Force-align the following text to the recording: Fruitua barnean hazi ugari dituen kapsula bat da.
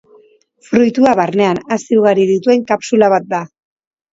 Fruitua 0.69 1.13
barnean 1.19 1.61
hazi 1.75 1.99
ugari 2.01 2.27
dituen 2.33 2.67
kapsula 2.73 3.15
bat 3.17 3.33
da. 3.37 3.47